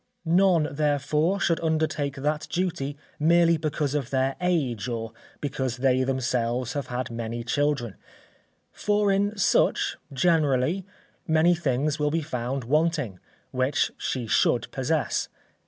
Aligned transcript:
None, 0.25 0.69
therefore, 0.71 1.39
should 1.39 1.59
undertake 1.59 2.15
that 2.15 2.47
duty 2.49 2.97
merely 3.19 3.55
because 3.57 3.93
of 3.93 4.09
their 4.09 4.35
age 4.41 4.87
or 4.87 5.13
because 5.41 5.77
they 5.77 6.03
themselves 6.03 6.73
have 6.73 6.87
had 6.87 7.11
many 7.11 7.43
children, 7.43 7.93
for, 8.71 9.11
in 9.11 9.37
such, 9.37 9.97
generally, 10.11 10.87
many 11.27 11.53
things 11.53 11.99
will 11.99 12.09
be 12.09 12.23
found 12.23 12.63
wanting, 12.63 13.19
which 13.51 13.91
she 13.95 14.25
should 14.25 14.71
possess. 14.71 15.29